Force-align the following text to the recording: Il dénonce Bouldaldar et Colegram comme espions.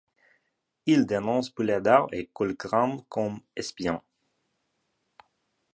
Il 0.87 1.05
dénonce 1.05 1.53
Bouldaldar 1.53 2.07
et 2.11 2.25
Colegram 2.33 3.03
comme 3.07 3.39
espions. 3.55 4.01